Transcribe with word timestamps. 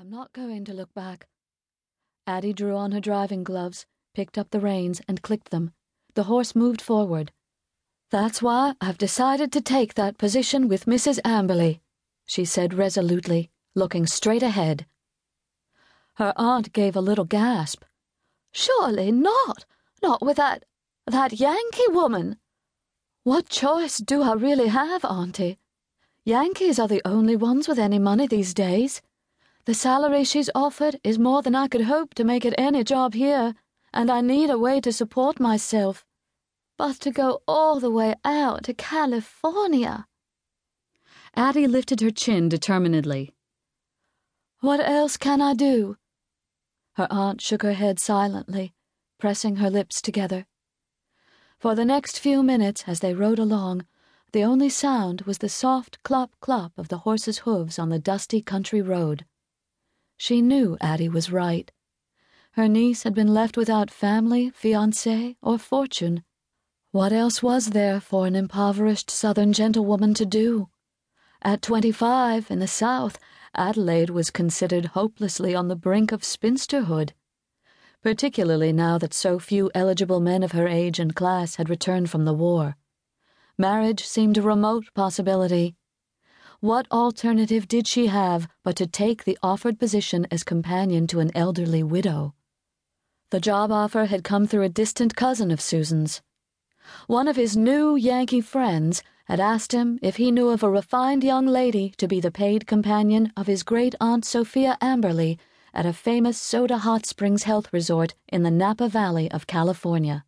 I'm 0.00 0.10
not 0.10 0.32
going 0.32 0.64
to 0.66 0.72
look 0.72 0.94
back. 0.94 1.26
Addie 2.24 2.52
drew 2.52 2.76
on 2.76 2.92
her 2.92 3.00
driving 3.00 3.42
gloves, 3.42 3.84
picked 4.14 4.38
up 4.38 4.50
the 4.50 4.60
reins, 4.60 5.00
and 5.08 5.22
clicked 5.22 5.50
them. 5.50 5.72
The 6.14 6.22
horse 6.24 6.54
moved 6.54 6.80
forward. 6.80 7.32
That's 8.12 8.40
why 8.40 8.74
I've 8.80 8.96
decided 8.96 9.50
to 9.50 9.60
take 9.60 9.94
that 9.94 10.16
position 10.16 10.68
with 10.68 10.86
Mrs. 10.86 11.18
Amberly, 11.24 11.80
she 12.26 12.44
said 12.44 12.74
resolutely, 12.74 13.50
looking 13.74 14.06
straight 14.06 14.44
ahead. 14.44 14.86
Her 16.14 16.32
aunt 16.36 16.72
gave 16.72 16.94
a 16.94 17.00
little 17.00 17.24
gasp. 17.24 17.82
Surely 18.52 19.10
not! 19.10 19.64
Not 20.00 20.22
with 20.22 20.36
that. 20.36 20.64
that 21.08 21.40
Yankee 21.40 21.88
woman! 21.88 22.36
What 23.24 23.48
choice 23.48 23.98
do 23.98 24.22
I 24.22 24.34
really 24.34 24.68
have, 24.68 25.04
Auntie? 25.04 25.58
Yankees 26.24 26.78
are 26.78 26.86
the 26.86 27.02
only 27.04 27.34
ones 27.34 27.66
with 27.66 27.80
any 27.80 27.98
money 27.98 28.28
these 28.28 28.54
days. 28.54 29.02
The 29.68 29.74
salary 29.74 30.24
she's 30.24 30.48
offered 30.54 30.98
is 31.04 31.18
more 31.18 31.42
than 31.42 31.54
I 31.54 31.68
could 31.68 31.82
hope 31.82 32.14
to 32.14 32.24
make 32.24 32.46
at 32.46 32.54
any 32.56 32.82
job 32.82 33.12
here, 33.12 33.54
and 33.92 34.10
I 34.10 34.22
need 34.22 34.48
a 34.48 34.56
way 34.56 34.80
to 34.80 34.90
support 34.90 35.38
myself. 35.38 36.06
But 36.78 36.98
to 37.00 37.10
go 37.10 37.42
all 37.46 37.78
the 37.78 37.90
way 37.90 38.14
out 38.24 38.64
to 38.64 38.72
California. 38.72 40.06
Addie 41.36 41.66
lifted 41.66 42.00
her 42.00 42.10
chin 42.10 42.48
determinedly. 42.48 43.34
What 44.60 44.80
else 44.80 45.18
can 45.18 45.42
I 45.42 45.52
do? 45.52 45.98
Her 46.94 47.06
aunt 47.10 47.42
shook 47.42 47.60
her 47.60 47.74
head 47.74 48.00
silently, 48.00 48.72
pressing 49.18 49.56
her 49.56 49.68
lips 49.68 50.00
together. 50.00 50.46
For 51.58 51.74
the 51.74 51.84
next 51.84 52.18
few 52.18 52.42
minutes, 52.42 52.84
as 52.86 53.00
they 53.00 53.12
rode 53.12 53.38
along, 53.38 53.84
the 54.32 54.44
only 54.44 54.70
sound 54.70 55.20
was 55.26 55.36
the 55.36 55.50
soft 55.50 56.02
clop 56.04 56.30
clop 56.40 56.72
of 56.78 56.88
the 56.88 57.04
horse's 57.04 57.40
hooves 57.40 57.78
on 57.78 57.90
the 57.90 57.98
dusty 57.98 58.40
country 58.40 58.80
road. 58.80 59.26
She 60.20 60.42
knew 60.42 60.76
Addie 60.80 61.08
was 61.08 61.32
right. 61.32 61.70
Her 62.52 62.66
niece 62.68 63.04
had 63.04 63.14
been 63.14 63.32
left 63.32 63.56
without 63.56 63.88
family, 63.90 64.50
fiancé, 64.50 65.36
or 65.40 65.58
fortune. 65.58 66.24
What 66.90 67.12
else 67.12 67.42
was 67.42 67.70
there 67.70 68.00
for 68.00 68.26
an 68.26 68.34
impoverished 68.34 69.10
Southern 69.10 69.52
gentlewoman 69.52 70.14
to 70.14 70.26
do? 70.26 70.68
At 71.40 71.62
twenty 71.62 71.92
five, 71.92 72.50
in 72.50 72.58
the 72.58 72.66
South, 72.66 73.16
Adelaide 73.54 74.10
was 74.10 74.32
considered 74.32 74.86
hopelessly 74.86 75.54
on 75.54 75.68
the 75.68 75.76
brink 75.76 76.10
of 76.10 76.22
spinsterhood, 76.22 77.12
particularly 78.02 78.72
now 78.72 78.98
that 78.98 79.14
so 79.14 79.38
few 79.38 79.70
eligible 79.72 80.18
men 80.18 80.42
of 80.42 80.52
her 80.52 80.66
age 80.66 80.98
and 80.98 81.14
class 81.14 81.54
had 81.56 81.70
returned 81.70 82.10
from 82.10 82.24
the 82.24 82.34
war. 82.34 82.76
Marriage 83.56 84.04
seemed 84.04 84.36
a 84.36 84.42
remote 84.42 84.86
possibility. 84.94 85.76
What 86.60 86.90
alternative 86.90 87.68
did 87.68 87.86
she 87.86 88.08
have 88.08 88.48
but 88.64 88.74
to 88.76 88.86
take 88.88 89.22
the 89.22 89.38
offered 89.44 89.78
position 89.78 90.26
as 90.28 90.42
companion 90.42 91.06
to 91.06 91.20
an 91.20 91.30
elderly 91.32 91.84
widow? 91.84 92.34
The 93.30 93.38
job 93.38 93.70
offer 93.70 94.06
had 94.06 94.24
come 94.24 94.48
through 94.48 94.64
a 94.64 94.68
distant 94.68 95.14
cousin 95.14 95.52
of 95.52 95.60
Susan's. 95.60 96.20
One 97.06 97.28
of 97.28 97.36
his 97.36 97.56
new 97.56 97.94
Yankee 97.94 98.40
friends 98.40 99.04
had 99.26 99.38
asked 99.38 99.70
him 99.70 100.00
if 100.02 100.16
he 100.16 100.32
knew 100.32 100.48
of 100.48 100.64
a 100.64 100.70
refined 100.70 101.22
young 101.22 101.46
lady 101.46 101.94
to 101.96 102.08
be 102.08 102.18
the 102.18 102.32
paid 102.32 102.66
companion 102.66 103.32
of 103.36 103.46
his 103.46 103.62
great 103.62 103.94
aunt 104.00 104.24
Sophia 104.24 104.76
Amberly 104.80 105.38
at 105.72 105.86
a 105.86 105.92
famous 105.92 106.40
soda 106.40 106.78
hot 106.78 107.06
springs 107.06 107.44
health 107.44 107.72
resort 107.72 108.16
in 108.26 108.42
the 108.42 108.50
Napa 108.50 108.88
Valley 108.88 109.30
of 109.30 109.46
California. 109.46 110.24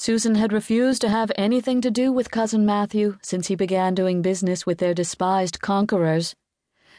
Susan 0.00 0.36
had 0.36 0.52
refused 0.52 1.00
to 1.00 1.08
have 1.08 1.32
anything 1.34 1.80
to 1.80 1.90
do 1.90 2.12
with 2.12 2.30
Cousin 2.30 2.64
Matthew 2.64 3.18
since 3.20 3.48
he 3.48 3.56
began 3.56 3.96
doing 3.96 4.22
business 4.22 4.64
with 4.64 4.78
their 4.78 4.94
despised 4.94 5.60
conquerors. 5.60 6.36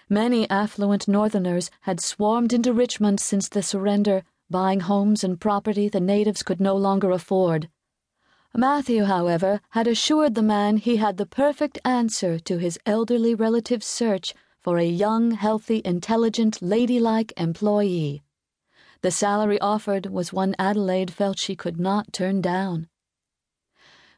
Many 0.10 0.50
affluent 0.50 1.08
Northerners 1.08 1.72
had 1.84 2.02
swarmed 2.02 2.52
into 2.52 2.74
Richmond 2.74 3.22
since 3.22 3.48
the 3.48 3.64
surrender, 3.64 4.24
buying 4.50 4.82
homes 4.82 5.24
and 5.24 5.40
property 5.40 5.88
the 5.88 6.02
natives 6.02 6.44
could 6.44 6.60
no 6.60 6.76
longer 6.76 7.10
afford. 7.12 7.70
Matthew, 8.54 9.06
however, 9.06 9.62
had 9.70 9.88
assured 9.88 10.36
the 10.36 10.44
man 10.44 10.76
he 10.76 10.98
had 10.98 11.16
the 11.16 11.26
perfect 11.26 11.80
answer 11.86 12.38
to 12.40 12.58
his 12.58 12.78
elderly 12.86 13.34
relative's 13.34 13.88
search 13.88 14.34
for 14.60 14.78
a 14.78 14.86
young, 14.86 15.32
healthy, 15.32 15.82
intelligent, 15.86 16.62
ladylike 16.62 17.32
employee. 17.38 18.24
The 19.02 19.12
salary 19.12 19.62
offered 19.62 20.08
was 20.08 20.34
one 20.34 20.54
Adelaide 20.60 21.14
felt 21.14 21.40
she 21.40 21.56
could 21.56 21.80
not 21.80 22.12
turn 22.12 22.42
down. 22.42 22.89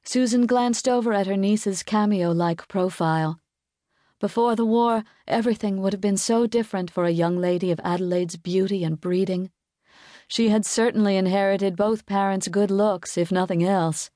Susan 0.04 0.46
glanced 0.46 0.88
over 0.88 1.14
at 1.14 1.28
her 1.28 1.38
niece's 1.38 1.84
cameo 1.84 2.32
like 2.32 2.68
profile. 2.68 3.40
Before 4.20 4.56
the 4.56 4.66
war, 4.66 5.04
everything 5.28 5.82
would 5.82 5.94
have 5.94 6.02
been 6.02 6.18
so 6.18 6.48
different 6.48 6.92
for 6.92 7.06
a 7.06 7.12
young 7.12 7.38
lady 7.38 7.72
of 7.72 7.80
Adelaide's 7.84 8.38
beauty 8.38 8.84
and 8.84 9.00
breeding. 9.00 9.52
She 10.28 10.50
had 10.50 10.66
certainly 10.66 11.18
inherited 11.18 11.76
both 11.76 12.06
parents' 12.06 12.48
good 12.48 12.72
looks, 12.72 13.18
if 13.18 13.32
nothing 13.32 13.64
else. 13.64 14.10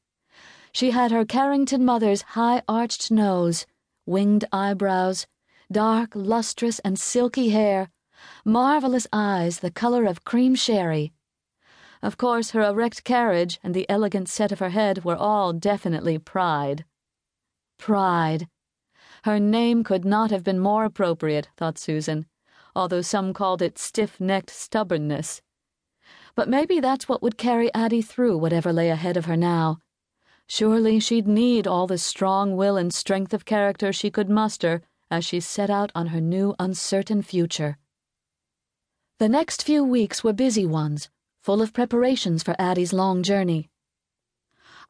She 0.71 0.91
had 0.91 1.11
her 1.11 1.25
Carrington 1.25 1.83
mother's 1.85 2.21
high 2.21 2.61
arched 2.67 3.11
nose, 3.11 3.65
winged 4.05 4.45
eyebrows, 4.51 5.27
dark, 5.71 6.11
lustrous, 6.13 6.79
and 6.79 6.99
silky 6.99 7.49
hair 7.49 7.89
marvelous 8.43 9.07
eyes 9.11 9.59
the 9.59 9.71
color 9.71 10.05
of 10.05 10.23
cream 10.23 10.55
sherry. 10.55 11.13
Of 12.01 12.17
course, 12.17 12.51
her 12.51 12.61
erect 12.61 13.03
carriage 13.03 13.59
and 13.63 13.73
the 13.73 13.89
elegant 13.89 14.29
set 14.29 14.51
of 14.51 14.59
her 14.59 14.69
head 14.69 15.03
were 15.03 15.15
all 15.15 15.53
definitely 15.53 16.17
pride. 16.17 16.85
Pride. 17.77 18.47
Her 19.23 19.39
name 19.39 19.83
could 19.83 20.05
not 20.05 20.31
have 20.31 20.43
been 20.43 20.59
more 20.59 20.85
appropriate, 20.85 21.49
thought 21.57 21.77
Susan, 21.77 22.27
although 22.75 23.01
some 23.01 23.33
called 23.33 23.61
it 23.61 23.77
stiff 23.77 24.19
necked 24.19 24.49
stubbornness. 24.49 25.41
But 26.35 26.49
maybe 26.49 26.79
that's 26.79 27.07
what 27.07 27.21
would 27.21 27.37
carry 27.37 27.73
Addie 27.73 28.01
through 28.01 28.37
whatever 28.37 28.73
lay 28.73 28.89
ahead 28.89 29.17
of 29.17 29.25
her 29.25 29.37
now. 29.37 29.79
Surely 30.47 30.99
she'd 30.99 31.27
need 31.27 31.65
all 31.65 31.87
the 31.87 31.97
strong 31.97 32.55
will 32.55 32.77
and 32.77 32.93
strength 32.93 33.33
of 33.33 33.45
character 33.45 33.91
she 33.91 34.11
could 34.11 34.29
muster 34.29 34.81
as 35.09 35.25
she 35.25 35.39
set 35.39 35.69
out 35.69 35.91
on 35.95 36.07
her 36.07 36.21
new 36.21 36.53
uncertain 36.59 37.21
future. 37.21 37.77
The 39.17 39.29
next 39.29 39.63
few 39.63 39.83
weeks 39.83 40.23
were 40.23 40.33
busy 40.33 40.65
ones, 40.65 41.09
full 41.45 41.61
of 41.61 41.73
preparations 41.73 42.41
for 42.41 42.55
Addie's 42.57 42.91
long 42.91 43.21
journey. 43.21 43.69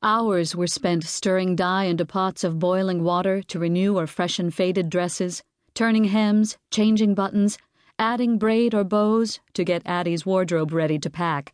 Hours 0.02 0.56
were 0.56 0.68
spent 0.68 1.04
stirring 1.04 1.54
dye 1.54 1.84
into 1.84 2.06
pots 2.06 2.46
of 2.46 2.60
boiling 2.60 3.04
water 3.04 3.42
to 3.44 3.60
renew 3.60 3.98
or 3.98 4.08
freshen 4.08 4.50
faded 4.50 4.90
dresses, 4.90 5.44
turning 5.74 6.06
hems, 6.06 6.58
changing 6.72 7.14
buttons, 7.14 7.58
adding 8.00 8.38
braid 8.38 8.74
or 8.74 8.86
bows 8.86 9.42
to 9.54 9.66
get 9.66 9.82
Addie's 9.86 10.26
wardrobe 10.26 10.72
ready 10.72 10.98
to 10.98 11.10
pack. 11.10 11.54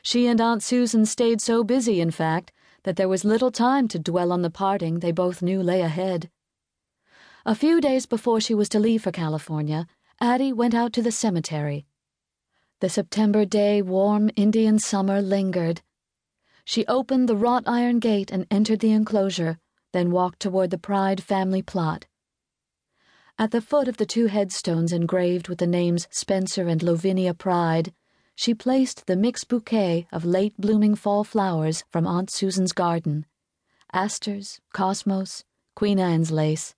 She 0.00 0.26
and 0.26 0.40
Aunt 0.40 0.62
Susan 0.62 1.04
stayed 1.04 1.42
so 1.42 1.62
busy, 1.62 2.00
in 2.00 2.10
fact, 2.10 2.52
that 2.84 2.96
there 2.96 3.10
was 3.10 3.26
little 3.26 3.50
time 3.50 3.88
to 3.88 3.98
dwell 3.98 4.32
on 4.32 4.40
the 4.40 4.48
parting 4.48 5.00
they 5.00 5.12
both 5.12 5.42
knew 5.42 5.62
lay 5.62 5.82
ahead. 5.82 6.30
A 7.44 7.54
few 7.54 7.82
days 7.82 8.06
before 8.06 8.40
she 8.40 8.54
was 8.54 8.70
to 8.70 8.80
leave 8.80 9.02
for 9.02 9.12
California, 9.12 9.86
Addie 10.18 10.54
went 10.54 10.74
out 10.74 10.94
to 10.94 11.02
the 11.02 11.12
cemetery. 11.12 11.84
The 12.80 12.90
September 12.90 13.46
day 13.46 13.80
warm 13.80 14.30
Indian 14.36 14.78
summer 14.78 15.22
lingered. 15.22 15.80
She 16.66 16.84
opened 16.86 17.26
the 17.26 17.36
wrought 17.36 17.62
iron 17.66 18.00
gate 18.00 18.30
and 18.30 18.46
entered 18.50 18.80
the 18.80 18.92
enclosure, 18.92 19.58
then 19.92 20.10
walked 20.10 20.40
toward 20.40 20.68
the 20.68 20.76
Pride 20.76 21.22
family 21.22 21.62
plot. 21.62 22.04
At 23.38 23.50
the 23.50 23.62
foot 23.62 23.88
of 23.88 23.96
the 23.96 24.04
two 24.04 24.26
headstones 24.26 24.92
engraved 24.92 25.48
with 25.48 25.56
the 25.56 25.66
names 25.66 26.06
Spencer 26.10 26.68
and 26.68 26.82
Lavinia 26.82 27.32
Pride, 27.32 27.94
she 28.34 28.52
placed 28.52 29.06
the 29.06 29.16
mixed 29.16 29.48
bouquet 29.48 30.06
of 30.12 30.26
late 30.26 30.54
blooming 30.58 30.94
fall 30.94 31.24
flowers 31.24 31.82
from 31.88 32.06
Aunt 32.06 32.28
Susan's 32.30 32.72
garden 32.72 33.24
asters, 33.94 34.60
cosmos, 34.74 35.44
Queen 35.74 35.98
Anne's 35.98 36.30
lace. 36.30 36.74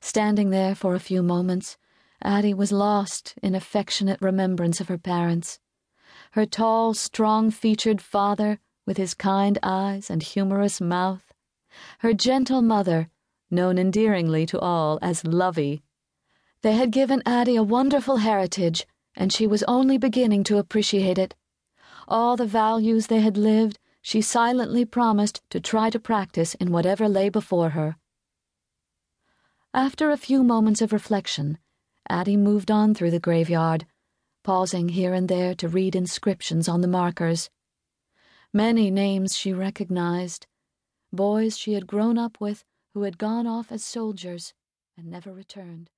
Standing 0.00 0.50
there 0.50 0.76
for 0.76 0.94
a 0.94 1.00
few 1.00 1.24
moments, 1.24 1.76
Addie 2.22 2.54
was 2.54 2.72
lost 2.72 3.34
in 3.42 3.54
affectionate 3.54 4.20
remembrance 4.20 4.80
of 4.80 4.88
her 4.88 4.98
parents. 4.98 5.58
Her 6.32 6.46
tall, 6.46 6.94
strong 6.94 7.50
featured 7.50 8.00
father, 8.00 8.58
with 8.86 8.96
his 8.96 9.14
kind 9.14 9.58
eyes 9.62 10.10
and 10.10 10.22
humorous 10.22 10.80
mouth. 10.80 11.32
Her 11.98 12.14
gentle 12.14 12.62
mother, 12.62 13.10
known 13.50 13.78
endearingly 13.78 14.46
to 14.46 14.58
all 14.58 14.98
as 15.02 15.24
Lovey. 15.24 15.82
They 16.62 16.72
had 16.72 16.90
given 16.90 17.22
Addie 17.26 17.56
a 17.56 17.62
wonderful 17.62 18.18
heritage, 18.18 18.86
and 19.14 19.32
she 19.32 19.46
was 19.46 19.62
only 19.64 19.98
beginning 19.98 20.44
to 20.44 20.58
appreciate 20.58 21.18
it. 21.18 21.34
All 22.08 22.36
the 22.36 22.46
values 22.46 23.08
they 23.08 23.20
had 23.20 23.36
lived, 23.36 23.78
she 24.00 24.20
silently 24.20 24.84
promised 24.84 25.42
to 25.50 25.60
try 25.60 25.90
to 25.90 25.98
practice 25.98 26.54
in 26.54 26.70
whatever 26.70 27.08
lay 27.08 27.28
before 27.28 27.70
her. 27.70 27.96
After 29.74 30.10
a 30.10 30.16
few 30.16 30.42
moments 30.42 30.80
of 30.80 30.92
reflection, 30.92 31.58
Addie 32.08 32.36
moved 32.36 32.70
on 32.70 32.94
through 32.94 33.10
the 33.10 33.20
graveyard, 33.20 33.86
pausing 34.44 34.90
here 34.90 35.12
and 35.12 35.28
there 35.28 35.54
to 35.56 35.68
read 35.68 35.96
inscriptions 35.96 36.68
on 36.68 36.80
the 36.80 36.88
markers. 36.88 37.50
Many 38.52 38.90
names 38.90 39.36
she 39.36 39.52
recognized, 39.52 40.46
boys 41.12 41.58
she 41.58 41.72
had 41.72 41.86
grown 41.86 42.16
up 42.18 42.40
with 42.40 42.64
who 42.94 43.02
had 43.02 43.18
gone 43.18 43.46
off 43.46 43.70
as 43.72 43.84
soldiers 43.84 44.54
and 44.96 45.10
never 45.10 45.32
returned. 45.32 45.90